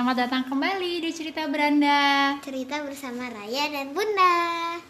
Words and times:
Selamat 0.00 0.32
datang 0.32 0.48
kembali 0.48 1.04
di 1.04 1.12
Cerita 1.12 1.44
Beranda. 1.44 2.32
Cerita 2.40 2.80
bersama 2.80 3.28
Raya 3.28 3.68
dan 3.68 3.92
Bunda. 3.92 4.32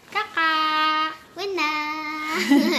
Kakak. 0.07 1.19
Bunda. 1.35 1.75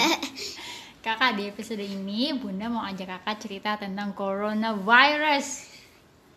Kakak 1.05 1.37
di 1.37 1.53
episode 1.53 1.84
ini 1.84 2.33
Bunda 2.33 2.73
mau 2.73 2.89
ajak 2.89 3.21
kakak 3.21 3.37
cerita 3.37 3.77
tentang 3.77 4.16
coronavirus. 4.16 5.77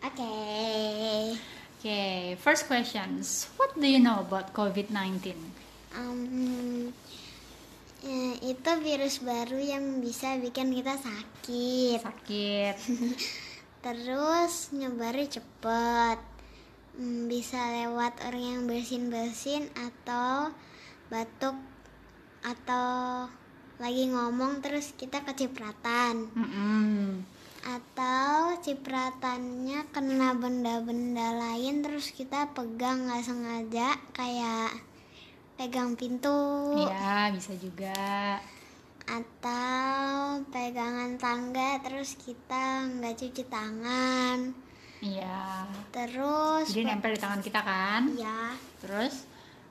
Oke. 0.04 0.36
Oke, 1.80 2.04
first 2.44 2.68
questions. 2.68 3.48
What 3.56 3.72
do 3.72 3.88
you 3.88 3.96
know 3.96 4.20
about 4.20 4.52
COVID-19? 4.52 5.32
um, 5.96 6.92
ya, 8.04 8.36
Itu 8.44 8.84
virus 8.84 9.24
baru 9.24 9.56
yang 9.56 10.04
bisa 10.04 10.36
bikin 10.44 10.76
kita 10.76 10.92
sakit. 11.00 12.04
Sakit 12.04 12.76
Terus 13.86 14.74
nyebarnya 14.74 15.38
cepet. 15.38 16.18
Hmm, 16.98 17.30
Bisa 17.30 17.60
lewat 17.70 18.18
orang 18.26 18.42
yang 18.42 18.62
bersin-bersin 18.66 19.70
Atau 19.78 20.50
batuk 21.06 21.54
Atau 22.42 23.30
lagi 23.76 24.08
ngomong 24.08 24.64
terus 24.64 24.96
kita 24.96 25.20
kecipratan. 25.22 26.32
Mm-mm. 26.34 27.22
atau 27.66 28.54
cipratannya 28.62 29.90
kena 29.90 30.38
benda-benda 30.38 31.34
lain 31.34 31.82
terus 31.82 32.14
kita 32.14 32.54
pegang 32.54 33.10
nggak 33.10 33.26
sengaja 33.26 33.98
kayak 34.14 34.70
pegang 35.58 35.98
pintu. 35.98 36.38
Ya, 36.78 37.26
bisa 37.34 37.58
juga 37.58 38.38
atau 39.06 40.42
pegangan 40.50 41.14
tangga 41.16 41.78
terus 41.80 42.18
kita 42.18 42.90
nggak 42.90 43.14
cuci 43.14 43.42
tangan. 43.46 44.38
Iya. 45.00 45.70
Terus 45.94 46.66
Jadi 46.72 46.82
nempel 46.90 47.14
di 47.14 47.20
tangan 47.20 47.40
kita 47.40 47.60
kan? 47.62 48.10
Ya 48.18 48.56
Terus? 48.82 49.28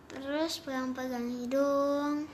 Terus 0.08 0.64
pegang-pegang 0.64 1.28
hidung 1.28 2.26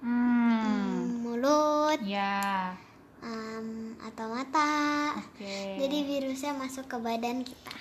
Hmm. 0.00 1.20
mulut 1.20 2.00
Ya 2.00 2.72
em, 3.20 3.92
atau 4.00 4.32
mata. 4.32 5.12
Oke. 5.20 5.76
Jadi 5.76 5.98
virusnya 6.08 6.56
masuk 6.56 6.88
ke 6.88 6.96
badan 6.96 7.44
kita 7.44 7.76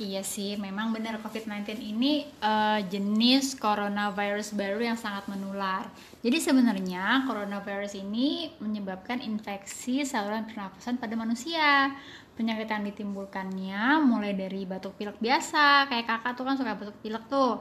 Iya 0.00 0.24
sih, 0.24 0.56
memang 0.56 0.88
benar 0.96 1.20
COVID-19 1.20 1.76
ini 1.84 2.24
eh, 2.24 2.80
jenis 2.88 3.60
coronavirus 3.60 4.56
baru 4.56 4.80
yang 4.80 4.96
sangat 4.96 5.28
menular. 5.28 5.84
Jadi 6.24 6.40
sebenarnya 6.40 7.28
coronavirus 7.28 8.00
ini 8.00 8.48
menyebabkan 8.56 9.20
infeksi 9.20 10.00
saluran 10.08 10.48
pernafasan 10.48 10.96
pada 10.96 11.12
manusia. 11.12 11.92
Penyakit 12.32 12.72
yang 12.72 12.88
ditimbulkannya 12.88 14.00
mulai 14.08 14.32
dari 14.32 14.64
batuk 14.64 14.96
pilek 14.96 15.20
biasa, 15.20 15.84
kayak 15.92 16.08
kakak 16.08 16.32
tuh 16.40 16.44
kan 16.48 16.56
suka 16.56 16.72
batuk 16.72 16.96
pilek 17.04 17.28
tuh. 17.28 17.60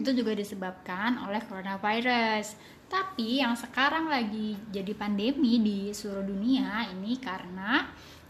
Itu 0.00 0.16
juga 0.16 0.32
disebabkan 0.32 1.28
oleh 1.28 1.44
coronavirus. 1.44 2.56
Tapi 2.88 3.44
yang 3.44 3.52
sekarang 3.52 4.08
lagi 4.08 4.56
jadi 4.72 4.96
pandemi 4.96 5.60
di 5.60 5.92
seluruh 5.92 6.24
dunia 6.24 6.88
ini 6.88 7.20
karena 7.20 7.84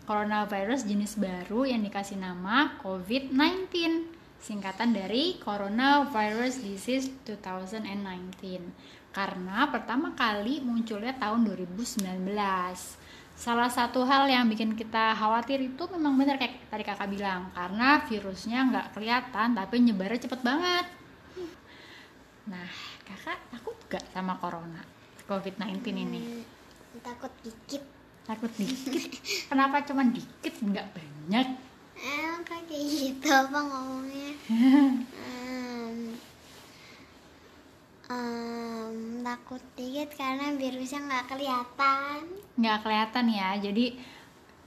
coronavirus 0.07 0.87
jenis 0.87 1.19
baru 1.19 1.67
yang 1.67 1.83
dikasih 1.83 2.17
nama 2.17 2.79
COVID-19 2.81 3.75
singkatan 4.39 4.95
dari 4.95 5.43
Coronavirus 5.43 6.63
Disease 6.63 7.11
2019 7.27 7.83
karena 9.11 9.67
pertama 9.67 10.15
kali 10.15 10.63
munculnya 10.63 11.11
tahun 11.19 11.51
2019 11.51 12.07
salah 13.37 13.69
satu 13.69 14.07
hal 14.07 14.31
yang 14.31 14.47
bikin 14.47 14.79
kita 14.79 15.13
khawatir 15.19 15.61
itu 15.61 15.83
memang 15.91 16.15
benar 16.17 16.39
kayak 16.39 16.71
tadi 16.71 16.85
kakak 16.87 17.11
bilang 17.11 17.51
karena 17.53 18.01
virusnya 18.07 18.59
nggak 18.71 18.87
kelihatan 18.97 19.59
tapi 19.59 19.77
nyebarnya 19.83 20.25
cepet 20.25 20.41
banget. 20.41 20.87
Nah 22.47 22.71
kakak 23.05 23.39
takut 23.51 23.77
gak 23.91 24.05
sama 24.15 24.39
corona 24.39 24.81
COVID-19 25.27 25.83
ini? 25.93 26.21
Hmm, 26.23 26.45
takut 27.03 27.33
dikit 27.45 27.83
takut 28.27 28.51
dikit 28.53 29.07
kenapa 29.47 29.81
cuma 29.83 30.03
dikit 30.05 30.55
nggak 30.59 30.87
banyak 30.91 31.49
Emang 31.97 32.45
kayak 32.45 32.69
gitu 32.69 33.25
apa 33.25 33.57
ngomongnya? 33.57 34.29
Em, 35.17 36.13
em, 38.07 38.95
takut 39.23 39.63
dikit 39.73 40.13
karena 40.13 40.53
virusnya 40.53 41.01
nggak 41.03 41.27
kelihatan. 41.27 42.21
nggak 42.55 42.79
kelihatan 42.81 43.27
ya 43.29 43.49
jadi 43.59 43.85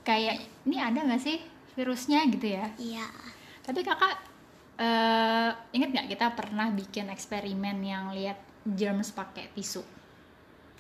kayak 0.02 0.36
ini 0.64 0.78
ada 0.78 1.00
nggak 1.02 1.22
sih 1.22 1.38
virusnya 1.74 2.26
gitu 2.28 2.50
ya 2.50 2.66
Iya. 2.76 3.06
tapi 3.62 3.82
kakak 3.82 4.14
eh, 4.78 5.50
inget 5.72 5.90
nggak 5.92 6.10
kita 6.10 6.28
pernah 6.34 6.70
bikin 6.70 7.08
eksperimen 7.08 7.78
yang 7.80 8.10
lihat 8.12 8.38
germs 8.66 9.10
pakai 9.10 9.54
tisu 9.54 9.82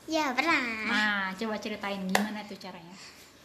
Ya 0.09 0.34
pernah. 0.34 0.90
nah 0.90 1.30
coba 1.38 1.62
ceritain 1.62 2.02
gimana 2.02 2.42
tuh 2.50 2.58
caranya 2.58 2.97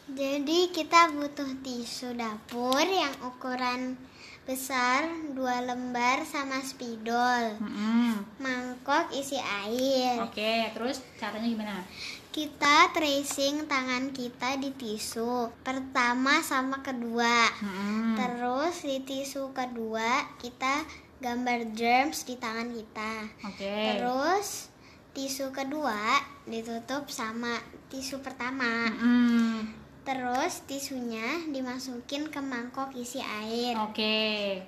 Jadi 0.04 0.68
kita 0.72 1.12
butuh 1.12 1.48
tisu 1.60 2.16
dapur 2.16 2.80
yang 2.80 3.12
ukuran 3.24 3.96
besar 4.44 5.08
dua 5.32 5.64
lembar 5.64 6.24
sama 6.28 6.60
spidol. 6.60 7.56
Mm-mm. 7.60 8.20
Mangkok 8.36 9.12
isi 9.12 9.36
air. 9.36 10.20
oke 10.20 10.72
terus 10.72 11.00
caranya 11.16 11.48
gimana 11.48 11.80
Kita 12.28 12.92
tracing 12.92 13.64
tangan 13.64 14.12
kita 14.12 14.56
di 14.60 14.72
tisu 14.72 15.48
pertama 15.60 16.40
sama 16.44 16.80
kedua. 16.80 17.48
Mm-mm. 17.60 18.16
Terus 18.16 18.84
di 18.84 19.00
tisu 19.04 19.52
kedua 19.52 20.32
kita 20.36 20.84
gambar 21.20 21.72
germs 21.72 22.24
di 22.24 22.36
tangan 22.36 22.68
kita. 22.72 23.12
oke 23.52 23.72
Terus 23.96 24.73
tisu 25.14 25.54
kedua 25.54 26.18
ditutup 26.44 27.08
sama 27.08 27.56
tisu 27.88 28.20
pertama. 28.20 28.90
Mm-mm. 28.90 29.62
Terus 30.04 30.60
tisunya 30.68 31.48
dimasukin 31.48 32.28
ke 32.28 32.36
mangkok 32.36 32.92
isi 32.92 33.24
air. 33.24 33.72
oke 33.80 34.20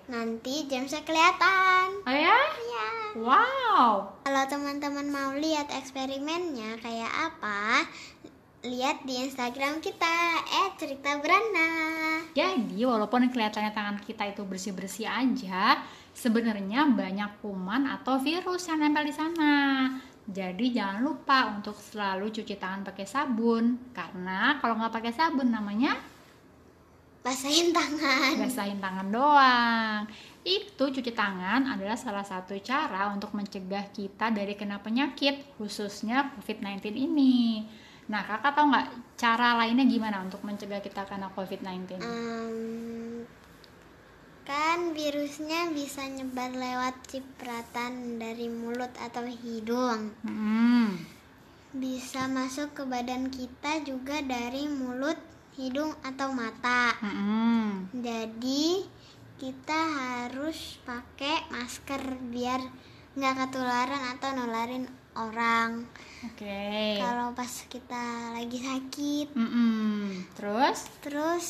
Nanti 0.08 0.64
germsnya 0.64 1.04
kelihatan. 1.04 2.00
oh 2.08 2.16
ya 2.16 2.38
Ya. 2.72 2.88
wow 3.20 4.08
Kalau 4.24 4.42
teman-teman 4.48 5.12
mau 5.12 5.36
lihat 5.36 5.68
eksperimennya 5.68 6.80
kayak 6.80 7.12
apa, 7.28 7.84
lihat 8.64 9.04
di 9.04 9.20
Instagram 9.20 9.84
kita 9.84 10.40
@cerita 10.80 11.20
beranda. 11.20 11.68
Jadi 12.32 12.80
walaupun 12.82 13.28
kelihatannya 13.28 13.76
tangan 13.76 13.98
kita 14.00 14.32
itu 14.32 14.40
bersih-bersih 14.40 15.04
aja, 15.04 15.84
sebenarnya 16.16 16.88
banyak 16.96 17.44
kuman 17.44 17.84
atau 17.86 18.16
virus 18.16 18.72
yang 18.72 18.80
nempel 18.80 19.04
di 19.04 19.12
sana. 19.12 19.52
Jadi 20.26 20.74
jangan 20.74 21.06
lupa 21.06 21.54
untuk 21.54 21.78
selalu 21.78 22.34
cuci 22.34 22.58
tangan 22.58 22.82
pakai 22.82 23.06
sabun, 23.06 23.94
karena 23.94 24.58
kalau 24.58 24.74
nggak 24.74 24.94
pakai 24.98 25.12
sabun 25.14 25.54
namanya 25.54 25.94
Basahin 27.26 27.74
tangan. 27.74 28.38
basahin 28.38 28.78
tangan 28.78 29.10
doang. 29.10 30.06
Itu 30.46 30.94
cuci 30.94 31.10
tangan 31.10 31.66
adalah 31.74 31.98
salah 31.98 32.22
satu 32.22 32.54
cara 32.62 33.10
untuk 33.10 33.34
mencegah 33.34 33.90
kita 33.90 34.30
dari 34.30 34.54
kena 34.54 34.78
penyakit, 34.78 35.58
khususnya 35.58 36.30
COVID-19 36.38 36.94
ini. 36.94 37.66
Nah, 38.06 38.22
kakak 38.22 38.54
tahu 38.54 38.70
nggak 38.70 38.86
cara 39.18 39.58
lainnya 39.58 39.82
gimana 39.90 40.22
untuk 40.22 40.38
mencegah 40.46 40.78
kita 40.78 41.02
kena 41.02 41.26
COVID-19? 41.34 41.98
Em, 41.98 42.06
kan 42.06 42.06
virusnya 42.06 42.95
bisa 45.86 46.02
nyebar 46.02 46.50
lewat 46.50 46.98
cipratan 47.06 48.18
dari 48.18 48.50
mulut 48.50 48.90
atau 48.98 49.22
hidung. 49.22 50.10
Hmm. 50.26 50.98
Bisa 51.70 52.26
masuk 52.26 52.74
ke 52.74 52.82
badan 52.82 53.30
kita 53.30 53.86
juga 53.86 54.18
dari 54.18 54.66
mulut, 54.66 55.14
hidung 55.54 55.94
atau 56.02 56.34
mata. 56.34 56.90
Mm-mm. 56.98 57.94
Jadi 58.02 58.82
kita 59.38 59.78
harus 59.78 60.82
pakai 60.82 61.46
masker 61.54 62.02
biar 62.34 62.66
nggak 63.14 63.46
ketularan 63.46 64.18
atau 64.18 64.34
nularin 64.34 64.90
orang. 65.14 65.86
Oke. 66.26 66.98
Kalau 66.98 67.30
pas 67.30 67.62
kita 67.70 68.34
lagi 68.34 68.58
sakit, 68.58 69.38
Mm-mm. 69.38 70.34
Terus? 70.34 70.78
terus 70.98 71.46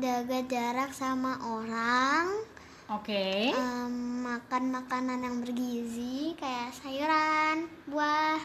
jaga 0.00 0.40
jarak 0.48 0.96
sama 0.96 1.36
orang. 1.44 2.55
Oke. 2.86 3.50
em, 3.50 3.94
makan 4.22 4.70
makanan 4.70 5.18
yang 5.18 5.42
bergizi 5.42 6.38
kayak 6.38 6.70
sayuran, 6.70 7.66
buah, 7.90 8.38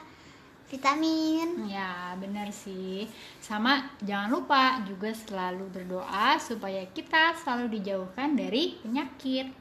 vitamin. 0.65 1.69
Ya, 1.69 2.17
benar 2.17 2.49
sih. 2.49 3.05
Sama 3.37 3.85
jangan 4.01 4.33
lupa 4.33 4.81
juga 4.89 5.13
selalu 5.13 5.69
berdoa 5.69 6.41
supaya 6.41 6.81
kita 6.89 7.37
selalu 7.37 7.77
dijauhkan 7.77 8.33
dari 8.33 8.81
penyakit. 8.81 9.53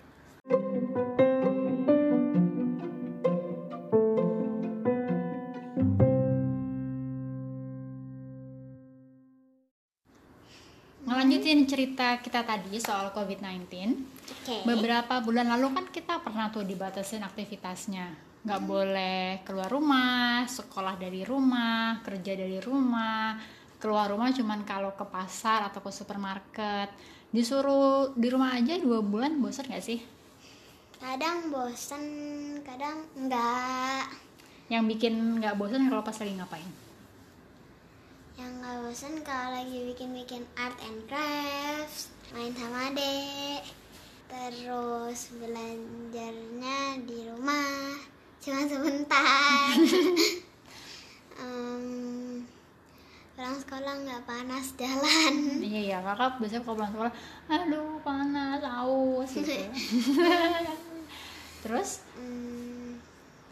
Lanjutin 11.50 11.66
cerita 11.66 12.14
kita 12.22 12.46
tadi 12.46 12.78
soal 12.78 13.10
COVID-19. 13.10 13.66
Oke. 13.66 14.62
Beberapa 14.62 15.18
bulan 15.18 15.50
lalu 15.50 15.74
kan 15.74 15.86
kita 15.90 16.22
pernah 16.22 16.46
tuh 16.54 16.62
dibatasin 16.62 17.26
aktivitasnya. 17.26 18.06
Nggak 18.46 18.62
boleh 18.62 19.42
keluar 19.42 19.66
rumah, 19.66 20.46
sekolah 20.46 20.94
dari 20.94 21.26
rumah, 21.26 21.98
kerja 22.06 22.38
dari 22.38 22.62
rumah. 22.62 23.34
Keluar 23.82 24.14
rumah 24.14 24.30
cuman 24.30 24.62
kalau 24.62 24.94
ke 24.94 25.02
pasar 25.02 25.66
atau 25.66 25.82
ke 25.82 25.90
supermarket. 25.90 26.94
Disuruh 27.34 28.14
di 28.14 28.30
rumah 28.30 28.54
aja 28.54 28.78
dua 28.78 29.02
bulan 29.02 29.42
bosan 29.42 29.74
nggak 29.74 29.82
sih? 29.82 29.98
Kadang 31.02 31.50
bosen, 31.50 32.04
kadang 32.62 33.10
enggak. 33.18 34.06
Yang 34.70 34.84
bikin 34.94 35.42
nggak 35.42 35.58
bosan 35.58 35.90
kalau 35.90 36.06
pas 36.06 36.14
lagi 36.14 36.30
ngapain? 36.38 36.89
Yang 38.40 38.52
nggak 38.56 38.76
bosen 38.80 39.14
kalau 39.20 39.52
lagi 39.52 39.78
bikin-bikin 39.84 40.48
art 40.56 40.72
and 40.80 41.04
crafts, 41.04 42.08
main 42.32 42.56
sama 42.56 42.88
adek, 42.88 43.60
terus 44.26 45.28
belajarnya 45.36 46.78
di 47.04 47.28
rumah, 47.28 48.00
cuma 48.40 48.64
sebentar. 48.64 49.76
Em, 51.40 52.44
pulang 53.32 53.56
sekolah 53.56 53.94
nggak 53.98 54.22
panas 54.24 54.72
jalan. 54.76 55.34
Iya 55.60 55.80
ya, 55.86 55.98
kakak 56.00 56.36
biasanya 56.36 56.60
kalau 56.60 56.76
pulang 56.76 56.92
sekolah, 56.92 57.12
aduh 57.48 57.96
panas, 58.00 58.60
aus 58.64 59.30
gitu. 59.32 59.52
Terus, 61.60 62.00
Hmm, 62.16 62.96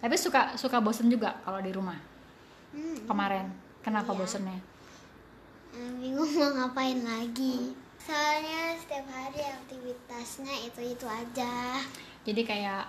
tapi 0.01 0.17
suka 0.17 0.57
suka 0.57 0.81
bosen 0.81 1.13
juga 1.13 1.37
kalau 1.45 1.61
di 1.61 1.73
rumah 1.73 1.97
hmm, 2.73 3.05
kemarin. 3.05 3.53
Kenapa 3.79 4.13
Iya. 4.13 4.21
bosennya? 4.21 4.59
Em, 5.75 5.93
bingung 6.01 6.31
mau 6.37 6.51
ngapain 6.55 7.01
lagi. 7.03 7.73
Soalnya 7.99 8.73
setiap 8.81 9.05
hari 9.13 9.43
aktivitasnya 9.45 10.55
itu-itu 10.65 11.05
aja. 11.05 11.83
Jadi 12.25 12.43
kayak 12.47 12.85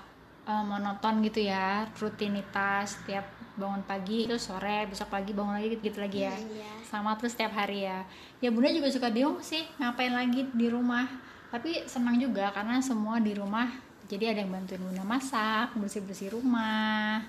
eh, 0.47 0.63
monoton 0.63 1.19
gitu 1.25 1.43
ya, 1.43 1.83
rutinitas 1.99 3.03
tiap 3.03 3.25
bangun 3.59 3.83
pagi 3.83 4.23
terus 4.23 4.47
sore 4.47 4.87
besok 4.87 5.11
pagi 5.11 5.35
bangun 5.35 5.59
lagi 5.59 5.75
gitu, 5.83 5.99
lagi 5.99 6.23
ya. 6.23 6.31
Iya. 6.31 6.71
Sama 6.87 7.19
terus 7.19 7.35
setiap 7.35 7.51
hari 7.51 7.83
ya. 7.83 8.07
Ya 8.39 8.49
bunda 8.49 8.71
juga 8.71 8.87
suka 8.87 9.11
bingung 9.11 9.43
sih 9.43 9.67
ngapain 9.77 10.15
lagi 10.15 10.47
di 10.55 10.71
rumah. 10.71 11.05
Tapi 11.51 11.83
senang 11.89 12.15
juga 12.15 12.53
karena 12.55 12.79
semua 12.79 13.19
di 13.19 13.35
rumah. 13.35 13.67
Jadi 14.09 14.25
ada 14.25 14.41
yang 14.41 14.49
bantuin 14.49 14.81
bunda 14.81 15.03
masak, 15.05 15.75
bersih 15.77 16.01
bersih 16.01 16.33
rumah. 16.33 17.21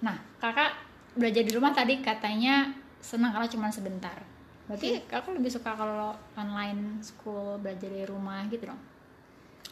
Nah 0.00 0.16
kakak 0.40 0.74
belajar 1.14 1.42
di 1.44 1.52
rumah 1.52 1.70
tadi 1.74 2.00
katanya 2.00 2.70
senang 2.98 3.36
karena 3.36 3.48
cuma 3.50 3.68
sebentar. 3.70 4.37
Berarti 4.68 5.00
kakak 5.08 5.32
lebih 5.32 5.48
suka 5.48 5.72
kalau 5.72 6.12
online 6.36 7.00
school 7.00 7.56
belajar 7.56 7.88
dari 7.88 8.04
rumah 8.04 8.44
gitu 8.52 8.68
dong? 8.68 8.76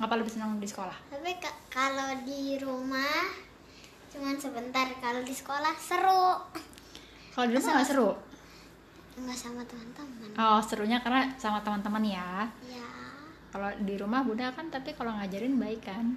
Apa 0.00 0.16
lebih 0.16 0.32
senang 0.32 0.56
di 0.56 0.64
sekolah? 0.64 0.96
Tapi 1.12 1.36
ka- 1.36 1.60
kalau 1.68 2.16
di 2.24 2.56
rumah 2.56 3.28
cuman 4.08 4.40
sebentar, 4.40 4.88
kalau 4.96 5.20
di 5.20 5.36
sekolah 5.36 5.76
seru. 5.76 6.40
Kalau 7.36 7.44
di 7.44 7.54
rumah 7.60 7.72
nggak 7.76 7.88
seru? 7.88 8.10
Enggak 9.16 9.36
sama 9.36 9.60
teman-teman. 9.68 10.32
Oh 10.36 10.60
serunya 10.64 11.00
karena 11.00 11.28
sama 11.36 11.60
teman-teman 11.60 12.04
ya. 12.04 12.48
Ya. 12.64 12.88
Kalau 13.52 13.68
di 13.84 13.96
rumah 13.96 14.24
bunda 14.24 14.48
kan 14.52 14.68
tapi 14.68 14.92
kalau 14.92 15.12
ngajarin 15.12 15.60
baik 15.60 15.84
kan. 15.84 16.16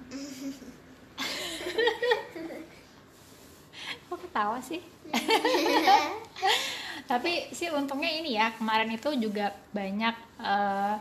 Kok 4.08 4.18
ketawa 4.20 4.56
sih? 4.60 4.80
tapi 7.10 7.50
sih 7.50 7.74
untungnya 7.74 8.06
ini 8.06 8.38
ya 8.38 8.54
kemarin 8.54 8.86
itu 8.94 9.10
juga 9.18 9.50
banyak 9.74 10.14
eh, 10.38 10.96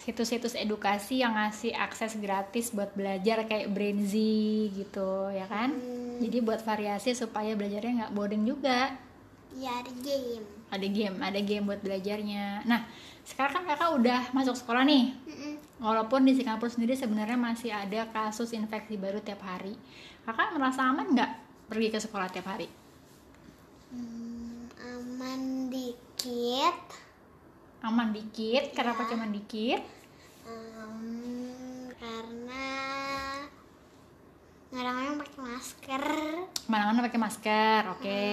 situs-situs 0.00 0.52
edukasi 0.56 1.24
yang 1.24 1.40
ngasih 1.40 1.72
akses 1.72 2.20
gratis 2.20 2.68
buat 2.76 2.92
belajar 2.92 3.48
kayak 3.48 3.72
Brainzy 3.72 4.68
gitu 4.76 5.32
ya 5.32 5.48
kan. 5.48 5.72
Hmm. 5.72 6.20
Jadi 6.20 6.44
buat 6.44 6.60
variasi 6.60 7.16
supaya 7.16 7.56
belajarnya 7.56 7.92
nggak 8.04 8.14
boring 8.16 8.44
juga. 8.44 8.92
Ya 9.56 9.80
di 9.84 9.92
game. 10.04 10.44
Ada 10.68 10.86
game, 10.86 11.16
ada 11.20 11.40
game 11.40 11.64
buat 11.64 11.80
belajarnya. 11.80 12.64
Nah 12.68 12.84
sekarang 13.24 13.62
kan 13.62 13.76
kakak 13.76 13.90
udah 14.00 14.20
masuk 14.36 14.56
sekolah 14.56 14.84
nih. 14.84 15.16
Mm-mm. 15.28 15.54
Walaupun 15.80 16.28
di 16.28 16.36
Singapura 16.36 16.68
sendiri 16.68 16.92
sebenarnya 16.96 17.40
masih 17.40 17.72
ada 17.72 18.08
kasus 18.12 18.52
infeksi 18.52 19.00
baru 19.00 19.20
tiap 19.20 19.40
hari. 19.44 19.76
Kakak 20.24 20.56
merasa 20.56 20.84
aman 20.88 21.12
nggak 21.12 21.30
pergi 21.68 21.88
ke 21.88 21.98
sekolah 22.00 22.28
tiap 22.32 22.48
hari? 22.48 22.68
Hmm, 23.90 24.49
aman 25.20 25.68
dikit. 25.68 26.80
Aman 27.84 28.08
dikit, 28.08 28.72
kenapa 28.72 29.04
Ya. 29.04 29.08
cuma 29.12 29.28
dikit? 29.28 29.84
Em, 30.48 31.92
karena 31.92 32.64
kadang-kadang 34.72 35.20
pakai 35.20 35.38
masker. 35.44 36.04
Mana-mana 36.64 37.04
pakai 37.04 37.20
masker, 37.20 37.82
oke. 37.92 38.24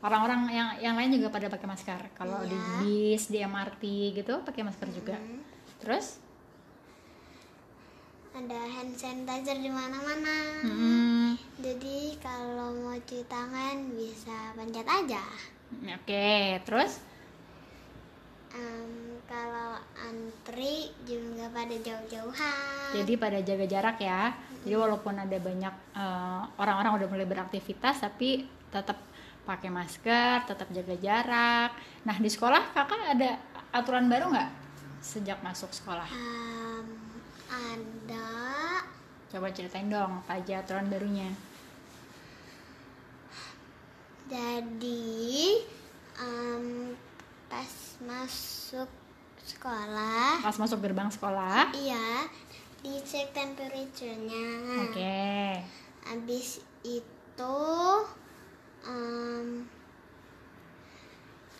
Orang-orang 0.00 0.40
yang 0.52 0.68
yang 0.82 0.92
lain 0.92 1.08
juga 1.08 1.32
pada 1.32 1.48
pakai 1.48 1.64
masker. 1.64 2.00
Kalau 2.12 2.44
di 2.44 2.52
Iya. 2.52 2.76
bis, 2.84 3.32
di 3.32 3.40
MRT 3.40 3.84
gitu 4.12 4.44
pakai 4.44 4.60
masker 4.60 4.92
juga. 4.92 5.16
Hmm, 5.16 5.40
Terus? 5.80 6.20
ada 8.30 8.60
hand 8.60 8.92
sanitizer 8.92 9.56
di 9.56 9.68
mana-mana. 9.68 10.36
Mm-mm. 10.64 11.32
Jadi 11.60 12.14
kalau 12.20 12.76
mau 12.78 12.96
cuci 12.98 13.24
tangan 13.24 13.88
bisa 13.92 14.52
pencet 14.52 14.84
aja. 14.84 15.24
Oke, 15.70 16.58
terus? 16.66 16.98
Em, 18.50 19.22
kalau 19.30 19.78
antri 19.94 20.90
juga 21.06 21.46
pada 21.54 21.76
jauh-jauhan. 21.78 22.90
Jadi 22.98 23.12
pada 23.14 23.38
jaga 23.38 23.66
jarak 23.70 24.02
ya. 24.02 24.34
Jadi 24.66 24.74
walaupun 24.74 25.14
ada 25.14 25.38
banyak 25.38 25.74
eh, 25.94 26.42
orang-orang 26.58 26.92
udah 27.00 27.08
mulai 27.08 27.26
beraktivitas 27.30 28.02
tapi 28.02 28.44
tetap 28.74 28.98
pakai 29.46 29.70
masker, 29.70 30.44
tetap 30.50 30.68
jaga 30.74 30.94
jarak. 30.98 31.70
Nah 32.02 32.16
di 32.18 32.26
sekolah 32.26 32.74
kakak 32.74 33.14
ada 33.14 33.38
aturan 33.70 34.10
baru 34.10 34.34
nggak 34.34 34.50
sejak 35.00 35.38
masuk 35.46 35.70
sekolah? 35.70 36.10
Em, 36.10 36.86
ada 37.48 38.26
Coba 39.30 39.54
ceritain 39.54 39.86
dong 39.86 40.26
apa 40.26 40.42
aja 40.42 40.58
aturan 40.58 40.90
barunya. 40.90 41.30
Jadi 44.30 45.58
em, 46.16 46.94
pas 47.46 47.72
masuk 48.00 48.86
sekolah 49.42 50.38
Pas 50.38 50.54
masuk 50.54 50.78
gerbang 50.78 51.10
sekolah. 51.10 51.74
iya 51.74 52.24
dicek 52.80 53.34
temperature-nya 53.34 54.46
Oke. 54.86 55.60
habis 56.02 56.48
itu 56.80 57.58
em, 58.82 59.66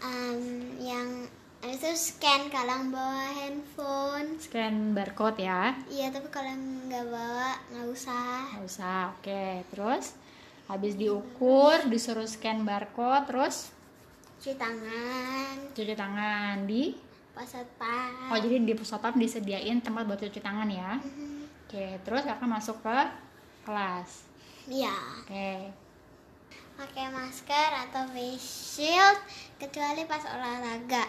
em, 0.00 0.40
yang 0.80 1.28
itu 1.60 1.92
scan 1.92 2.48
kalau 2.48 2.88
bawa 2.88 3.36
handphone 3.36 4.40
Scan 4.40 4.96
barcode 4.96 5.44
ya. 5.44 5.76
iya 5.86 6.08
tapi 6.08 6.32
kalau 6.32 6.48
nggak 6.88 7.04
bawa 7.04 7.52
nggak 7.68 7.86
usah 7.86 8.48
Nggak 8.48 8.64
usah. 8.64 9.00
Oke. 9.12 9.44
Terus 9.68 10.16
habis 10.70 10.94
diukur, 10.94 11.82
disuruh 11.90 12.30
scan 12.30 12.62
barcode, 12.62 13.26
terus? 13.26 13.74
Cuci 14.38 14.54
tangan. 14.54 15.56
Cuci 15.74 15.94
tangan. 15.98 16.64
Di? 16.70 17.10
Satpam 17.40 18.28
Oh 18.28 18.36
jadi 18.36 18.60
di 18.60 18.76
pusatpam 18.76 19.16
disediain 19.16 19.80
tempat 19.80 20.04
buat 20.04 20.20
cuci 20.20 20.44
tangan 20.44 20.68
ya? 20.68 21.00
Mhm. 21.00 21.48
Oke, 21.64 21.96
terus 22.04 22.26
kakak 22.26 22.50
masuk 22.50 22.76
ke 22.84 22.98
kelas. 23.64 24.28
iya. 24.68 24.92
Oke, 25.24 25.72
pakai 26.76 27.06
masker 27.14 27.70
atau 27.88 28.04
face 28.12 28.44
shield 28.76 29.18
kecuali 29.56 30.04
pas 30.04 30.20
olahraga. 30.26 31.06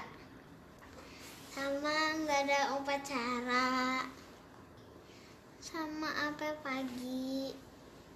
Sama 1.51 2.15
nggak 2.24 2.39
ada 2.48 2.60
upacara. 2.80 4.06
Sama 5.60 6.10
apa 6.32 6.48
pagi 6.63 7.30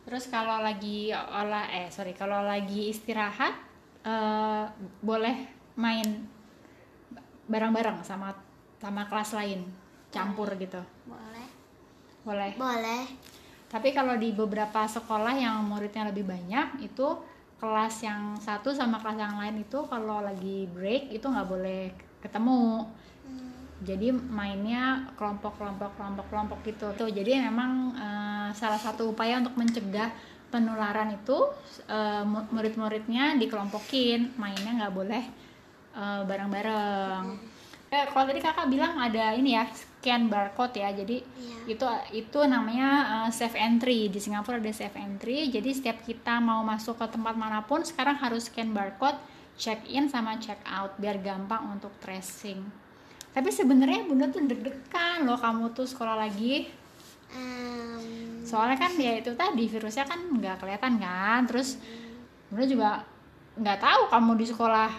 terus 0.05 0.29
kalau 0.29 0.61
lagi 0.61 1.09
olah 1.11 1.65
eh 1.73 1.89
sorry 1.89 2.13
kalau 2.13 2.45
lagi 2.45 2.93
istirahat 2.93 3.57
eh, 4.05 4.63
boleh 5.01 5.35
main 5.75 6.29
bareng-bareng 7.45 8.01
sama 8.01 8.33
sama 8.81 9.05
kelas 9.09 9.33
lain 9.37 9.65
campur 10.15 10.47
gitu, 10.55 10.79
boleh. 11.03 11.47
Boleh. 12.23 12.51
boleh. 12.55 13.03
Tapi 13.67 13.91
kalau 13.91 14.15
di 14.15 14.31
beberapa 14.31 14.87
sekolah 14.87 15.35
yang 15.35 15.59
muridnya 15.67 16.07
lebih 16.07 16.23
banyak 16.23 16.79
itu 16.79 17.19
kelas 17.59 17.95
yang 18.05 18.39
satu 18.39 18.71
sama 18.71 19.01
kelas 19.03 19.19
yang 19.19 19.35
lain 19.35 19.61
itu 19.61 19.83
kalau 19.91 20.23
lagi 20.23 20.69
break 20.71 21.11
itu 21.11 21.25
nggak 21.27 21.49
boleh 21.49 21.91
ketemu. 22.23 22.87
Hmm, 23.27 23.44
jadi 23.83 24.13
mainnya 24.13 25.11
kelompok-kelompok 25.19 25.99
kelompok-kelompok 25.99 26.59
gitu. 26.63 26.87
Tuh 26.95 27.09
jadi 27.11 27.43
memang 27.51 27.91
eh, 27.97 28.49
salah 28.55 28.79
satu 28.79 29.11
upaya 29.11 29.41
untuk 29.41 29.59
mencegah 29.59 30.13
penularan 30.47 31.11
itu 31.11 31.35
mu- 32.23 32.47
murid-muridnya 32.55 33.35
dikelompokin. 33.35 34.39
Mainnya 34.39 34.71
nggak 34.85 34.93
boleh 34.95 35.23
eh, 35.95 36.21
bareng-bareng. 36.23 37.23
Eh, 37.91 38.05
kalau 38.11 38.25
tadi 38.27 38.39
kakak 38.41 38.67
bilang 38.67 38.97
ada 38.97 39.35
ini 39.35 39.55
ya 39.55 39.67
scan 39.69 40.27
barcode 40.31 40.79
ya. 40.79 40.89
Jadi 40.95 41.21
Iya. 41.21 41.57
itu 41.75 41.85
itu 42.25 42.39
namanya 42.47 42.89
uh, 43.25 43.29
safe 43.33 43.57
entry. 43.57 44.07
Di 44.09 44.19
Singapura 44.21 44.57
ada 44.57 44.73
safe 44.73 44.95
entry. 44.97 45.49
Jadi 45.49 45.69
setiap 45.73 46.01
kita 46.01 46.37
mau 46.41 46.61
masuk 46.63 46.97
ke 46.97 47.05
tempat 47.11 47.35
mana 47.37 47.61
pun 47.65 47.83
sekarang 47.83 48.17
harus 48.21 48.47
scan 48.47 48.71
barcode 48.71 49.17
check 49.55 49.83
in 49.87 50.11
sama 50.11 50.35
check 50.37 50.59
out 50.67 50.93
biar 50.99 51.15
gampang 51.23 51.71
untuk 51.71 51.91
tracing 52.03 52.59
tapi 53.35 53.51
sebenarnya 53.51 54.07
bunda 54.07 54.31
tuh 54.31 54.47
deg-degan 54.47 55.27
loh 55.27 55.35
kamu 55.35 55.75
tuh 55.75 55.83
sekolah 55.83 56.15
lagi. 56.15 56.71
Soalnya 58.47 58.79
kan 58.79 58.95
ya 58.95 59.19
itu 59.19 59.35
tadi 59.35 59.67
virusnya 59.67 60.07
kan 60.07 60.23
nggak 60.39 60.63
kelihatan 60.63 60.95
kan. 61.03 61.43
Terus 61.43 61.75
bunda 62.47 62.63
juga 62.63 62.89
nggak 63.59 63.79
tahu 63.83 64.01
kamu 64.07 64.31
di 64.39 64.45
sekolah 64.47 64.91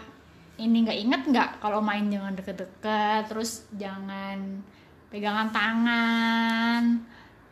ini 0.61 0.77
nggak 0.85 0.99
inget 1.01 1.23
nggak 1.33 1.49
kalau 1.65 1.81
main 1.81 2.09
jangan 2.13 2.37
deket-deket 2.37 3.29
terus 3.29 3.69
jangan 3.77 4.65
pegangan 5.09 5.49
tangan 5.53 7.05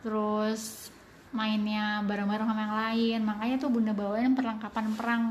terus 0.05 0.93
mainnya 1.33 2.05
bareng-bareng 2.05 2.45
sama 2.45 2.61
yang 2.61 2.77
lain. 2.77 3.19
Makanya 3.25 3.55
tuh 3.57 3.73
bunda 3.73 3.97
bawain 3.97 4.37
perlengkapan 4.37 4.93
perang 4.93 5.23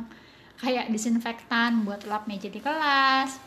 kayak 0.58 0.90
disinfektan 0.90 1.86
buat 1.86 2.02
lap 2.10 2.26
meja 2.26 2.50
di 2.50 2.58
kelas 2.58 3.43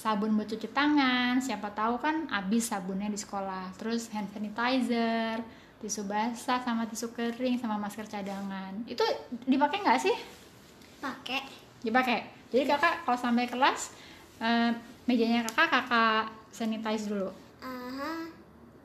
sabun 0.00 0.32
buat 0.32 0.48
cuci 0.48 0.72
tangan 0.72 1.36
siapa 1.44 1.68
tahu 1.76 2.00
kan 2.00 2.24
habis 2.32 2.72
sabunnya 2.72 3.12
di 3.12 3.20
sekolah. 3.20 3.76
Terus 3.76 4.08
hand 4.08 4.32
sanitizer 4.32 5.44
tisu 5.84 6.08
basah 6.08 6.60
sama 6.64 6.88
tisu 6.88 7.12
kering 7.12 7.60
sama 7.60 7.76
masker 7.76 8.08
cadangan. 8.08 8.72
Itu 8.88 9.04
dipakai 9.44 9.84
nggak 9.84 10.00
sih? 10.00 10.16
Pakai. 11.04 11.44
Dipakai. 11.84 12.24
Jadi 12.48 12.64
kakak 12.64 13.04
kalau 13.04 13.18
sampai 13.20 13.44
kelas 13.44 13.92
eh, 14.40 14.72
mejanya 15.04 15.44
kakak 15.44 15.68
kakak 15.68 16.32
sanitize 16.48 17.12
dulu. 17.12 17.28
Aha. 17.60 18.24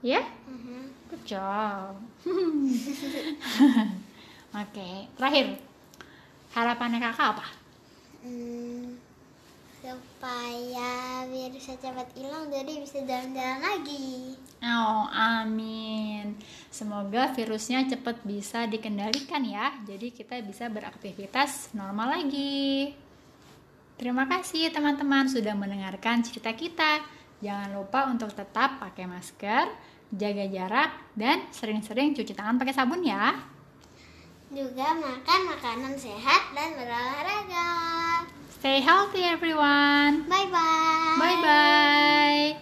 Ya 0.04 0.20
aha. 0.52 0.78
good 1.08 1.24
job. 1.24 1.96
Oke 4.68 4.90
terakhir. 5.16 5.64
Harapannya 6.52 7.00
kakak 7.00 7.40
apa? 7.40 7.48
Hmm, 8.24 8.96
supaya 9.86 11.22
virusnya 11.30 11.78
cepat 11.78 12.10
hilang 12.18 12.50
jadi 12.50 12.74
bisa 12.82 13.06
jalan-jalan 13.06 13.62
lagi 13.62 14.34
Oh, 14.66 15.06
amin. 15.14 16.42
Semoga 16.74 17.30
virusnya 17.38 17.86
cepat 17.86 18.26
bisa 18.26 18.66
dikendalikan 18.66 19.46
ya. 19.46 19.78
Jadi 19.86 20.10
kita 20.10 20.42
bisa 20.42 20.66
beraktivitas 20.74 21.70
normal 21.78 22.18
lagi. 22.18 22.90
Terima 23.94 24.26
kasih 24.26 24.74
teman-teman 24.74 25.30
sudah 25.30 25.54
mendengarkan 25.54 26.26
cerita 26.26 26.50
kita. 26.58 27.06
Jangan 27.46 27.78
lupa 27.78 28.10
untuk 28.10 28.34
tetap 28.34 28.82
pakai 28.82 29.06
masker, 29.06 29.70
jaga 30.10 30.46
jarak, 30.50 30.92
dan 31.14 31.46
sering-sering 31.54 32.18
cuci 32.18 32.34
tangan 32.34 32.58
pakai 32.58 32.74
sabun 32.74 33.06
ya. 33.06 33.38
juga 34.56 34.88
makan 34.96 35.42
makanan 35.52 35.94
sehat 36.00 36.56
dan 36.56 36.80
berolahraga 36.80 37.70
Stay 38.66 38.80
healthy 38.80 39.22
everyone. 39.22 40.28
bye 40.28 40.50
bye 40.52 41.16
Bye 41.20 41.40
bye. 41.44 42.58